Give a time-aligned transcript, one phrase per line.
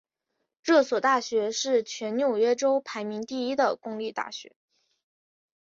[0.63, 4.55] 这所大学是全纽约州排名第一的公立大学。